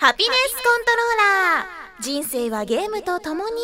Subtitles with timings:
[0.00, 2.02] ハピネスコントローラー。
[2.02, 3.56] 人生はゲームとともに。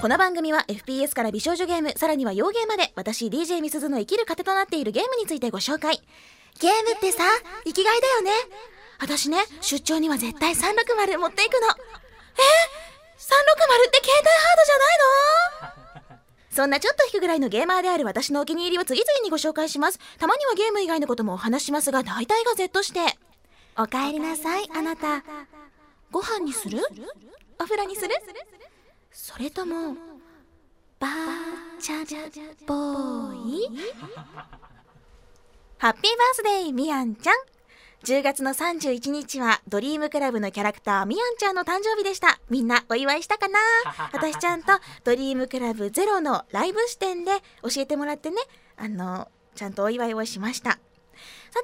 [0.00, 6.00] この番組は FPS から美少女ゲームさらには洋ゲーまで私 DJ みすずの生きる糧となっているゲームについてご紹介。
[6.60, 7.24] ゲームってさ
[7.64, 8.30] 生きがいだよね。
[9.00, 11.66] 私ね出張には絶対360持っていくの。
[11.66, 11.72] え
[13.18, 15.71] ？360って携帯ハードじゃないの？
[16.52, 19.98] そんなちょっと引くぐらいのゲーマーである私のお気に入りを次々にご紹介します。
[20.18, 23.00] たまにはゲーム以外のこともお話しますが、大体が Z して。
[23.78, 25.24] お帰りなさい、あなた。
[26.10, 26.78] ご飯にする？
[27.58, 28.10] お風呂にする？
[29.10, 29.96] それとも、
[31.00, 32.04] バーチャ
[32.66, 33.68] ボーイ
[35.78, 37.34] happy birthday、みやんちゃん。
[38.04, 42.40] 10月の31日はドリームクラブのキャラクターみやんちゃんの誕生日でした。
[42.50, 43.60] みんなお祝いしたかな？
[44.12, 44.72] 私ちゃんと
[45.04, 47.30] ドリームクラブゼロのライブ視点で
[47.62, 48.36] 教えてもらってね。
[48.76, 50.70] あのちゃんとお祝いをしました。
[50.70, 50.80] さ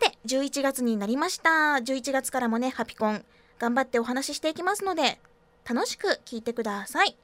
[0.01, 1.51] て11月になりました。
[1.83, 3.25] 11月からもねハピコン
[3.59, 5.19] 頑張ってお話ししていきますので
[5.69, 7.17] 楽しく聞いてください。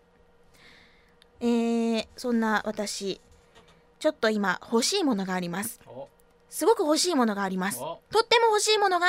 [1.41, 3.20] えー、そんな私
[4.01, 5.81] ちょっと今欲しいものがあります
[6.55, 7.81] すごく欲しいものがあります。
[7.81, 9.09] とっても欲しいものが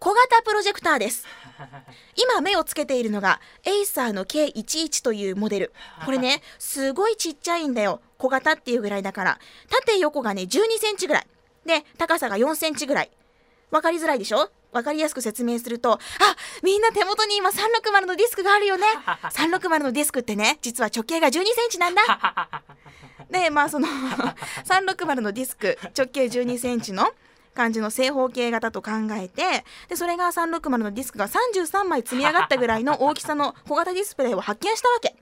[0.00, 1.24] 小型プロジェクターです。
[2.18, 5.72] 今目をつけているのが Acer の K11 というモデル。
[6.04, 8.00] これねすごいちっちゃいんだよ。
[8.18, 9.38] 小型っていうぐらいだから。
[9.68, 11.26] 縦横がね12センチぐらい。
[11.64, 13.10] で高さが4センチぐらい。
[13.70, 14.50] わかりづらいでしょ？
[14.72, 15.98] わかりやすく説明すると、あ、
[16.62, 18.86] みんな手元に今360のディスクがあるよね。
[19.32, 22.62] 360のディスクってね、実は直径が12センチなんだ。
[23.30, 23.88] で、まあその
[24.64, 27.12] 360のディスク、直径12センチの
[27.54, 35.14] 感じの正方形型と考えて、で、それが360のディスクが33枚積み上がったぐらいの大きさの小型ディスプレイを発見したわけ。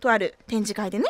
[0.00, 1.04] とある展示会でね。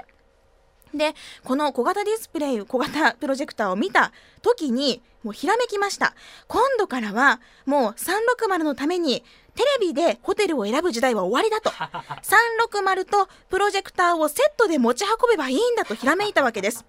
[0.94, 6.14] でこの小型ディスプレイ小型プロジェクターを見た時にもうひらめきました。
[6.46, 9.24] 今度からはもう360のために
[9.56, 11.70] テレビでホテルを選ぶ時代は終わりだと。
[12.70, 16.84] 360とプロジェクターをセットで持ち運べばいいんだとひらめいたわけです。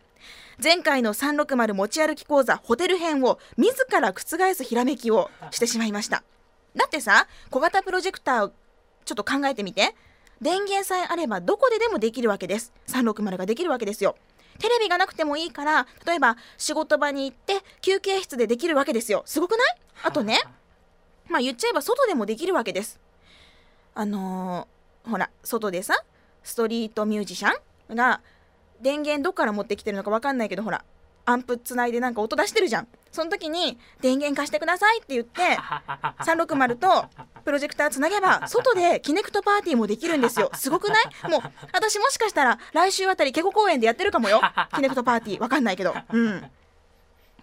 [0.63, 6.23] 前回の360持ち歩き講座ホテル編を自ら覆すひらめきをしてしまいました。
[6.75, 8.51] だってさ小型プロジェクターを
[9.05, 9.95] ちょっと考えてみて
[10.41, 12.71] 電源さえあればどこででもできるわけです。
[12.87, 14.15] 360ができるわけですよ。
[14.59, 19.23] テレビがなくてもいいから例えば仕事場に行って休憩室でできるわけですよ。
[19.25, 19.77] すごくない？
[20.03, 20.39] あとね
[21.29, 22.99] まあ言っちゃえば外でもできるわけです。
[23.93, 26.03] あのー、ほら外でさ
[26.43, 27.51] ストリートミュージシャ
[27.91, 28.21] ンが
[28.81, 30.83] 電源どっから持ってきてるのか分かんないけどほら
[31.25, 32.87] アンプつないでなんか音出してるじゃん
[33.17, 35.41] その時に電源貸してくださいって言って
[36.23, 37.05] 360と
[37.43, 40.51] プロジェクターつなげば 外でキネクトパーティーもできるんですよ。
[40.55, 41.29] すごくない？
[41.31, 41.41] もう
[41.73, 44.39] 私もしかしたら来週あたりケコ公園でやってるかもよ。
[44.75, 45.41] キネクトパーティー。
[45.41, 45.95] わかんないけど。
[46.13, 46.51] うん。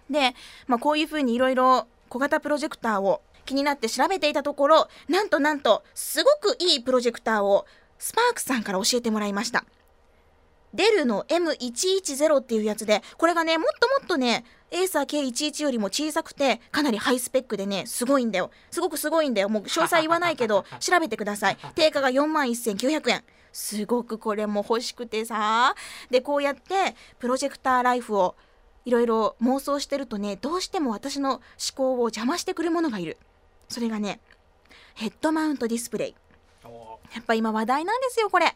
[0.09, 0.33] で、
[0.67, 7.65] まあ、こういう風にいろいろ小型プロジェクターを気になって調べていたところなんとなんとすごくいいプロジェクターを
[7.99, 9.65] スパークさんから教えてもらいました。
[10.73, 18.51] デルの M110 っていうやつでこれがねもっともっとねエーサー K11 よりも小さくてかなりハイスペックでねすごいんだよ。
[18.71, 19.49] すごくすごいんだよ。
[19.49, 21.57] もう詳細言わないけど 調べてください。
[21.75, 23.23] 定価が4万1900円。
[23.53, 25.75] すごくこれも欲しくてさ。
[26.09, 28.35] でこうやってプロジェクターライフを
[28.83, 31.41] いろいろ妄想してるとねどうしても私の思
[31.75, 33.17] 考を邪魔してくるものがいる。
[33.69, 34.19] それがね
[34.95, 36.15] ヘッドマウントディスプレイ。
[37.13, 38.55] やっぱ今話題なんですよこれ。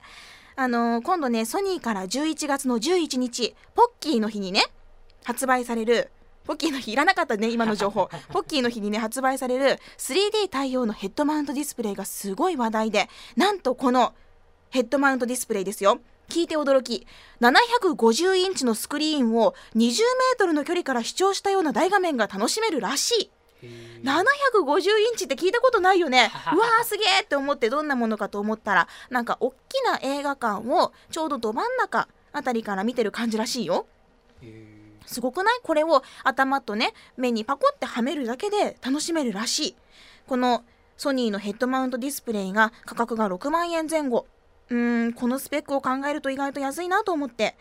[0.55, 4.65] あのー、今度ねソニーから11月の11日ポッキーの日にね
[5.23, 6.11] 発売される
[6.45, 8.09] ポッキーの日いらなかったね今の情報。
[8.33, 14.13] ポッキーの日にね発売される 3D 対応のヘッドマウントディスプレイがすごい話題でなんとこの
[14.71, 15.99] ヘッドマウントディスプレイですよ。
[16.27, 17.05] 聞いて驚き。
[17.41, 23.31] 750インチのスクリーンを20メートルの距離から視聴したような大画面が楽しめるらしい。
[24.03, 26.31] 750インチって聞いたことないよね。
[26.53, 33.87] うわーすげえって思ってどんなものかと思ったらなんか大きな映画館をちょうどど真ん中あたりから見てる感じらしいよ
[35.09, 35.59] すごくない？
[35.63, 39.75] これを頭とね目にパコってはめるだけで楽しめるらしい。
[40.27, 40.63] この
[40.97, 44.27] ソニーのヘッドマウントディスプレイが価格が6万円前後。
[44.69, 47.55] うーんこのスペックを考えると意外と安いなと思って。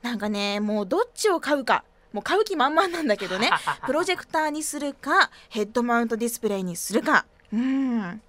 [0.00, 1.84] なんかねもうどっちを買うか。
[2.12, 3.50] もう買う気満々なんだけどね。
[3.86, 7.26] プロジェクターにするかヘッドマウントディスプレイにするか。
[7.52, 8.22] うん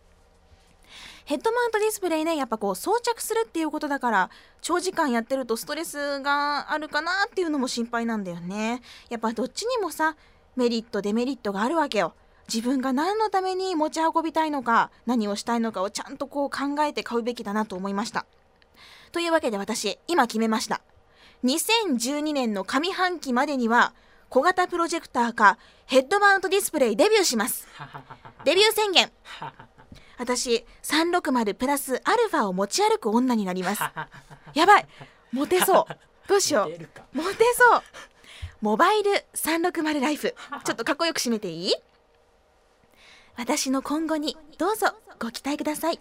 [1.26, 4.30] ヘッドマウントディスプレイねやっぱこう装着するっていうことだから
[4.62, 8.82] 長時間やってるとストレスがあるかなっていうのも心配なんだよね。
[9.10, 10.16] やっぱどっちにもさ
[10.56, 12.14] メリットデメリットがあるわけよ。
[12.52, 18.26] 自分が何のために持ち運びたいのか何をしたいのかをちゃんとこう考えて買うべきだなと思いました。
[19.12, 20.82] というわけで私今決めました。
[21.44, 23.94] 2012年の上半期までには
[24.30, 27.68] 小型プロジェクターかヘッドマウントディスプレイデビューします。
[28.46, 29.12] デビュー宣言
[30.22, 33.82] 私360プラスアルファを持ち歩く女になります。
[34.54, 34.88] やばい。
[35.32, 35.94] モテそう。
[36.30, 37.18] どうしよう。
[37.18, 37.82] モテそう。
[38.62, 40.36] モバイル360ライフ。
[40.64, 41.76] ちょっとかっこよく締めていい？
[43.36, 46.00] 私の今後にどうぞご期待ください。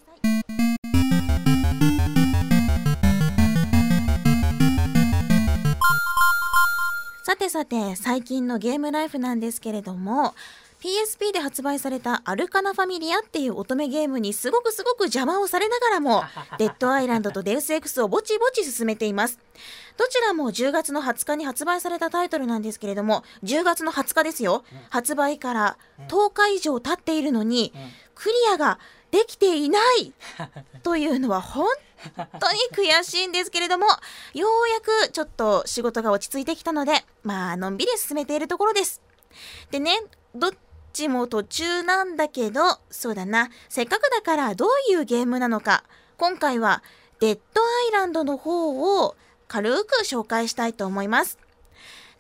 [7.25, 10.34] さてさて最近のゲームライフなんですけれども
[10.81, 16.25] PSP で発売されたアルカナファミリアっていう乙女ゲームにすごくすごく邪魔をされながらも
[16.59, 19.38] デッドアイランドとデウス X をぼちぼち進めています。
[19.99, 24.65] どちらも10月の20日に発売されたタイトルなんですけれども10月の20日ですよ。
[24.88, 25.77] 発売から
[26.09, 27.75] 10日以上経っているのに
[28.15, 28.79] クリアが
[29.11, 30.15] できていない
[30.82, 31.67] というのは本
[32.17, 33.87] 当に悔しいんですけれども
[34.32, 39.03] ようやくちょっと仕事が落ち着いてきたのでまあのんびり進めているところです。
[39.71, 40.00] でね
[40.35, 40.53] どっ
[40.92, 42.60] ちも途中なんだけど、
[42.90, 45.84] そうだな、せっかくだからどういうゲームなのか、
[46.16, 46.82] 今回は
[47.20, 49.16] デッドアイランドの方を
[49.48, 51.38] 軽く紹介したいと思います。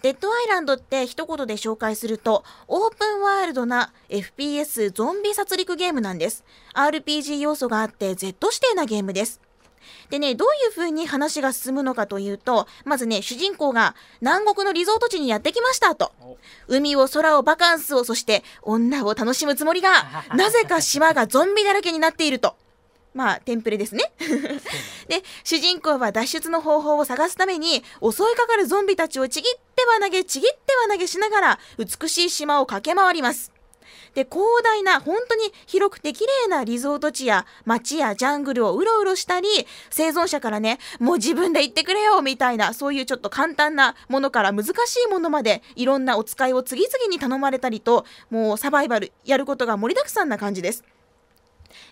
[0.02, 6.44] デッドアイランドって一言で紹介すると、オープンワールドな FPS ゾンビ殺戮ゲームなんです。
[6.74, 9.40] RPG 要素があって Z 指定なゲームです。
[10.10, 16.12] でね、どういう風に話が進むのかというと、まずね、主人公が南国のリゾート地にやってきましたと。
[16.68, 19.90] 海を空をバカンスを、そして女を楽しむつもりが、
[20.34, 22.56] なぜか島がゾンビだらけになっていると。
[23.12, 24.12] まあ、テンプレですね。
[25.08, 33.52] で、主人公は脱出の方法を探すために、襲いかかるゾンビたちをちぎっては投げ、ちぎっては投げしながら、美しい島を駆け回ります。
[34.14, 39.48] で広大な本当に広くて綺麗なリゾート地や街やジャングルをうろうろしたり
[39.90, 44.70] 生存者からねもう自分で行ってくれよみたいなそういうちょっと簡単なものから難し
[45.06, 50.84] いものまでいろんなお使いを次々に頼まれたりともうサバイバルやることが盛りだくさんな感じです。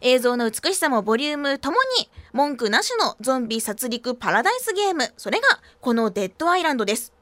[0.00, 5.47] 映像の美しさもボリュームともに文句なしのゾンビ殺戮パラダイスゲームそれが
[5.81, 7.12] このデッドアイランドです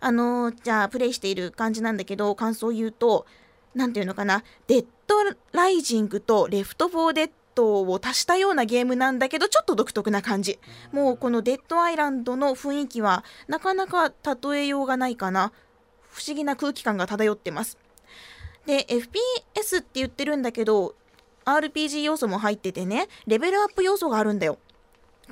[0.00, 3.26] あのー、じゃあプレイしている感じなんだけど感想を言うと
[3.74, 5.16] 何ていうのかなデッド
[5.52, 10.58] ライジングとレフト・フォー・デッドを足したようなゲームなんだけどちょっと独特な感じ。
[10.92, 15.52] もうこのデッドアイランドの雰囲気はなかなか例えようがないかな。
[16.10, 17.78] 不思議な空気感が漂ってます。
[18.66, 20.94] で FPS って言ってるんだけど
[21.44, 24.58] RPG 要素も入っててねレベルアップ要素があるんだよ。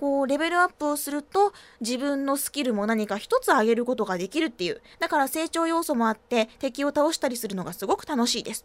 [0.01, 1.53] こうレベルアップをすると
[1.83, 4.81] 自分のスキルも何か一つ上げることができるっていう。
[4.99, 8.65] だから成長要素もあって敵を倒したりするのがすごく楽しいです。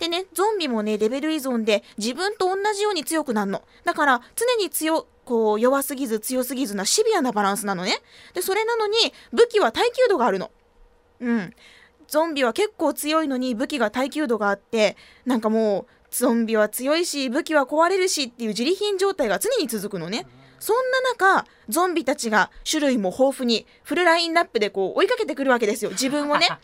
[0.00, 3.62] でねゾンビもねレベル依存で自分と同じように強くなるの。
[3.84, 8.00] だから常に強こう弱すぎず強すぎずなシビアなバランスなのね。
[8.34, 8.96] でそれなのに
[9.32, 10.50] 武器は耐久度があるの。
[11.20, 11.54] うん。
[12.08, 20.26] ゾンビは結構強いのに武器が耐久度があってなんかもうゾンビは強いし武器は壊れるしっていう自利品状態が常に続くのね。
[20.58, 26.48] そんな中ゾンビたちが種類も豊富にフルラインナップでこう追いかけてくるわけですよ自分をね。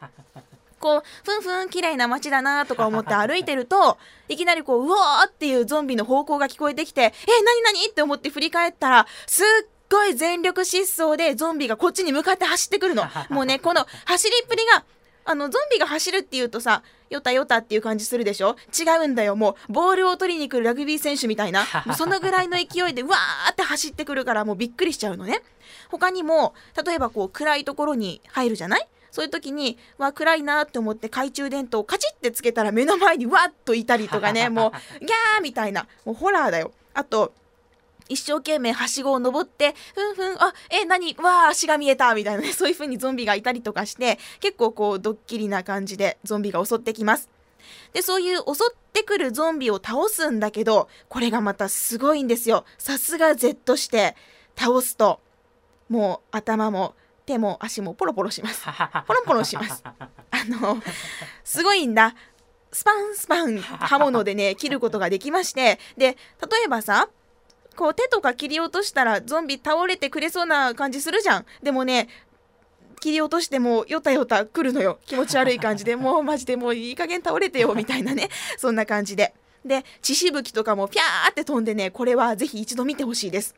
[0.79, 3.99] こうふんふん綺麗な街だなとか思って歩いてると
[4.29, 7.13] いきなりこううわーっていうゾンビの方向が聞こえてきてえ
[7.45, 9.47] 何何って思って振り返ったらすっ
[9.89, 14.85] ごい全力疾走でゾンビがこっちに向かって走ってくるのもうねこの走りっぷりが
[15.25, 18.57] あのゾンビが走るっていうとさよたよたっていう感じするでしょ？
[18.79, 19.37] 違うんだよ。
[19.37, 21.65] もうボールを取りに来るラグビー選手みたいな。
[21.97, 25.43] そのぐらいの勢いでわーって走ってくるからもうびっくりしちゃうのね。
[25.91, 28.89] 他にも例えばこう暗いところに入るじゃない？
[29.11, 34.49] そういう時にわ暗いなって思って懐中電灯をカチッてつけたら目の前にわっといたりとかね。
[34.49, 35.87] もうギャーみたいな。
[36.07, 36.73] もうホラーだよ。
[36.95, 37.35] あと
[38.13, 41.15] 一生懸命はしごを登ってふんふんあえ何？
[41.15, 47.29] わあ足が見えたみたいなね そういう風にゾンビがいたりとかして結構こうドッキリな感じでゾンビが襲ってきます。
[47.93, 52.65] でそういう襲ってくるゾンビを倒すんだけどこれがまたすごいんですよ。
[52.79, 54.17] さすが Z して
[54.57, 55.21] 倒すと
[55.89, 58.65] もう頭も手も足もポロポロします。
[59.07, 59.83] ポロポロします。
[59.87, 60.01] あ
[60.49, 60.83] の
[61.45, 62.15] すごいんだ。
[62.73, 67.09] スパンスパン刃物でね切ることができましてで例えばさ
[67.75, 71.47] こう手とか切り落としたらゾンビ倒れてくれそうな感じするじゃん。
[71.63, 72.09] でもね
[73.01, 74.99] 切り落としてもよたよた来るのよ。
[75.07, 75.97] 気持ち悪い感じで。
[75.97, 78.29] もうマジでもういい加減倒れてよ みたいなね。
[78.57, 79.35] そんな感じで。
[79.65, 83.55] で血しぶきとかもピャーって飛んでねこれはぜひ一度見てほしいです。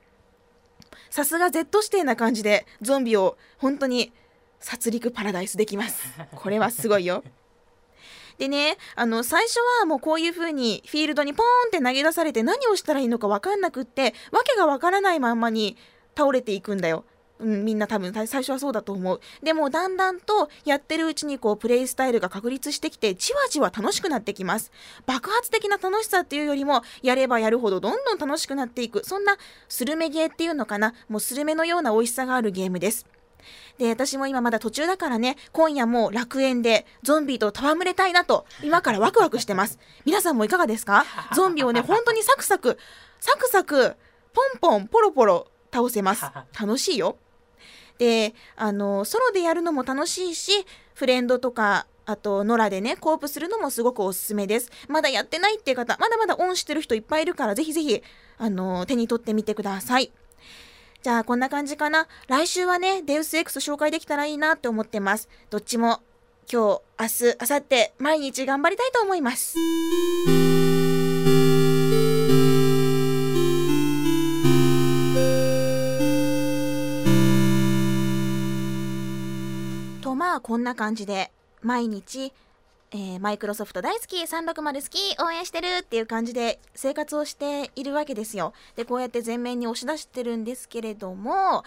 [1.11, 4.12] さすが Z 指定な感じでゾンビを本当に
[4.61, 6.02] 殺戮パラダイスできます。
[6.35, 7.23] これはすごいよ
[8.38, 15.76] でねあの最初はもうこういう風にフィールドにポーンって投げ出されて何をしたらいいのか分かんなくって訳が分からないまんまに
[16.17, 17.05] 倒れていくんだよ
[17.41, 19.21] うん、みんな多分最初はそうだと思う。
[19.43, 24.71] でもだんだんとやってるうちにこうプレイスタイルが確立してきてじわじわ楽しくなってきます。
[25.05, 29.05] 爆発的な楽しさっていうよりもやればやるほどどんどん楽しくなっていく。
[29.05, 29.37] そんな
[29.69, 30.95] スルメゲーっていうのかな？
[31.09, 33.05] もうスルメのような美味しさがあるゲームです。
[33.78, 39.78] で、私も今まだ途中だからね、今夜も楽園でゾンビと戯れたいなと、今からワクワクしてます。
[40.04, 41.04] 皆さんもいかがですか？
[41.34, 42.78] ゾンビをね、 本当にサクサク、
[43.20, 43.96] サクサク、
[44.32, 46.24] ポンポン、ポロポロ倒せます。
[46.60, 47.16] 楽しいよ。
[47.98, 58.02] であのソロでやるのも楽しいしフレンドとかあと野良でねコープするのもすごくおすすめですまだやってないっていう方まだまだオンしてる人いっぱいいるからぜひぜひ
[58.36, 60.10] あの手に取ってみてください
[61.04, 62.08] じゃあこんな感じかな。
[62.28, 65.28] 来週はねデウス X 紹介できたらいいなって思ってます。
[65.50, 66.00] どっちも
[66.50, 69.54] 今日明日明後日毎日頑張りたいと思います。
[80.00, 81.30] とまあこんな感じで
[81.61, 82.32] 毎日
[82.91, 88.53] えー、マイクロソフト大好き360好き応援してるっていう感じで生活をしているわけですよ。
[88.76, 91.64] でこうやって前面に押し出してるんですけれども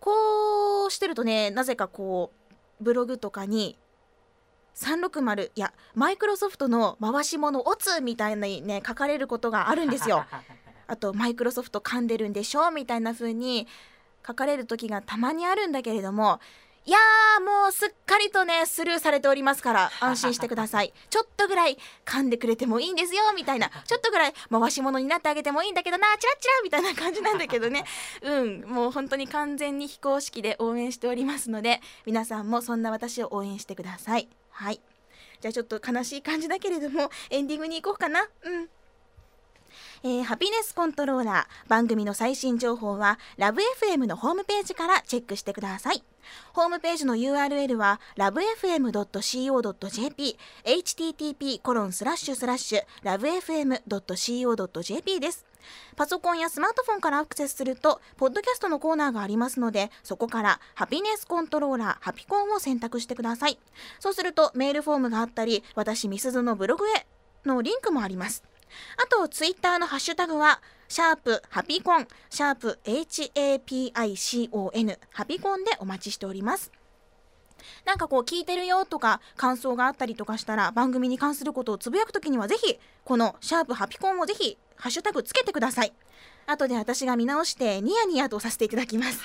[0.00, 2.32] こうしてるとねなぜかこ
[2.80, 3.78] うブログとかに
[4.74, 10.24] 360いやマイクロソフトの回し物オツみたいにね書かれることがあるんですよ。
[10.88, 13.66] あとマイクロソフト噛んでるんでしょみたいな風に
[14.26, 16.40] 書かれる時がたまにあるんだけれども
[16.84, 20.92] いやーもうすっかりとねスルーされておりますから 安心してください。
[21.10, 23.70] ちょっとぐらい噛んでくれてもいいんですよみたいな。
[23.86, 27.84] ちょっとぐらい回し物になってあげてもいいんだけどなチラチラみたいな感じなんだけどね。
[28.22, 34.28] うんもう本当に完全に非公式で応援しておりますので皆さんもそんな私を応援してください。
[34.50, 34.80] はい。
[35.40, 38.28] じゃあちょっと悲しい感じだけれどもエンディングに行こうかな。
[38.42, 38.68] うん
[40.04, 46.02] えー、ハピネスコントローラー番組の最新情報はラブ f m のホームページからチェックしてください
[46.52, 49.56] ホームページの URL は lovefm.co.jp
[50.64, 52.80] http コロンスラッシュスラッシュ
[53.84, 55.46] lovefm.co.jp です
[55.96, 63.58] パソコンやスマートフォンからアクセスすると、ポッドキャストのコーナーがありますので、そこからハピネスコントローラー、ハピコンを選択してください。
[64.00, 67.06] そうすると、メールフォームがあったり、私、みすずのブログへ
[67.44, 68.42] のリンクもあります。
[68.96, 76.70] あと、ツイッターのハッシュタグは、シャープハピコン、シャープ HAPICON、ハピコンでお待ちしております。
[77.84, 85.92] なんかこう聞いてるよとか感想があったりとかしたら番組に関することをつぶやくときにはぜひこのシャープハピコンをぜひハッシュタグつけてください。
[86.46, 89.20] 後で私が見直してニヤニヤとさせていただきます。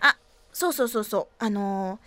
[0.00, 0.16] あ、
[0.52, 1.26] そうそうそうそう。
[1.38, 2.00] あのー、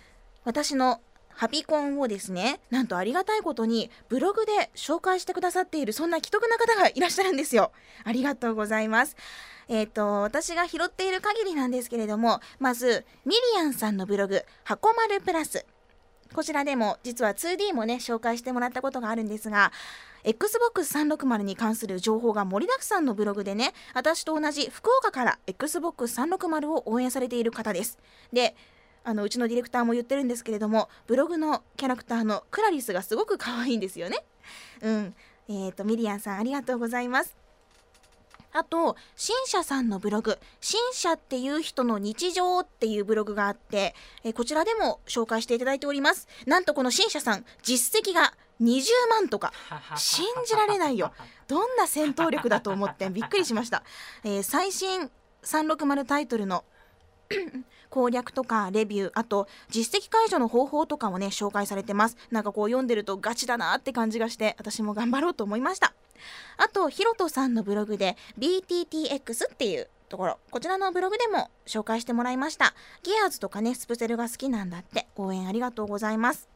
[0.44, 1.00] 私の
[1.36, 7.72] ハピコンをですねなんとありがたいことにブログで紹介してくださっているそんな既得な方がいらっしゃるんですよ。
[8.04, 9.16] ありがとうございます。
[9.68, 15.66] えっ、ー、と私が拾っている限りなんですけれどもまずミリアンさんのブログ箱丸プラス。
[16.34, 19.72] こちらでも実は 2D もね紹介してもらったことがあるんですが
[20.24, 27.98] Xbox360 に関する情報が盛りだくさんのブログでね私と同じ福岡から Xbox360 を応援されている方です。
[28.32, 28.56] で
[29.08, 34.24] あのうちのディレクターも言ってるんですけれどもブログのキャラクターのクラリスがすごく可愛いんですよね。
[34.82, 35.14] うん
[35.48, 37.36] えーと、ミリアンさんありがとうございます。
[38.52, 43.94] あと、新社さんのブログ、新社っていう人の日常っていうブログがあって、
[44.24, 46.26] えこちらでも紹介していただいております。
[46.46, 49.52] なんとこの新社さん、実績が20万とか、
[49.96, 51.12] 信じられないよ。
[51.46, 53.84] どんな戦闘力だと思ってびっくりしました。
[54.24, 55.12] えー、最新
[55.44, 56.64] 360タイトルの
[57.90, 62.16] 攻略とかレビューあと実績解除の方法とかもね紹介されてます。
[62.30, 65.94] なんかこう読んでるとガチだなって感じがして私も頑張ろうと思いました。
[66.56, 70.38] あとひろとさんのブログで BTTX っていうところ。
[70.50, 72.74] こちらのブログでも紹介してもらいました。
[73.02, 75.06] ギアーズとかねスプセルが好きなんだって。
[75.16, 76.55] 応援ありがとうございます。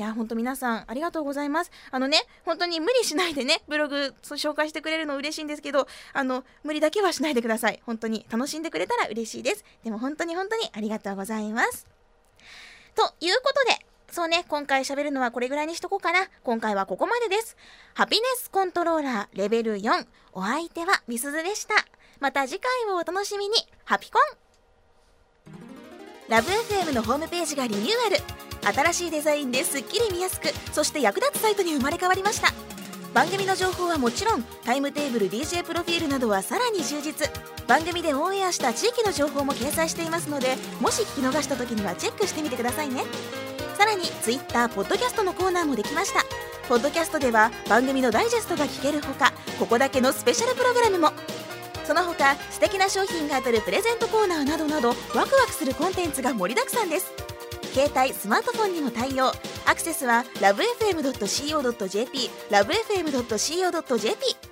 [0.00, 1.70] いや、ほんと皆さんありがとうございます。
[1.90, 7.82] あのね、本当に無理しないでね、ブログ紹介してくれるの嬉しいんですけど、あの、無理だけはしないでください。
[7.84, 9.64] 本当に楽しんでくれたら嬉しいです。
[9.84, 11.86] でも本当に本当にありがとうございます。
[12.94, 16.30] ということで、そうね、今回喋るのはこれぐらいにしとこうかな。
[16.44, 17.58] 今回はここまでです。
[17.92, 20.06] ハピネスコントローラーレベル4。
[20.32, 21.74] お相手はみすずでした。
[22.20, 23.54] また次回をお楽しみに。
[23.84, 24.49] ハピコン
[26.30, 28.72] ラブ f m のホームページがリニューアル。
[28.76, 32.52] 新しいデザインですっきり見やすくそして役立つサイトに生まれ変わりました。
[33.12, 37.28] 番組の情報はもちろんタイムテーブル DJ プロフィールなどはさらに充実。
[37.66, 43.02] 番組でオンエアした地域の情報も掲載していますのでもし聞き逃した時にはチェックしてみてくださいね。
[43.76, 46.24] さらに Twitter ポッドキャストのコーナーもできました。
[46.68, 51.10] ポッドキャストでは番組のダイジェストが聞けるほかここだけのスペシャルプログラムも。
[51.90, 57.12] その他素敵な商品が当たるプレゼントコーナーなどなどワクワクするコンテンツが盛りだくさんです。
[57.72, 59.32] 携帯スマートフォンにも対応。
[59.66, 64.49] アクセスはラブ FM.co.jp ラブ FM.co.jp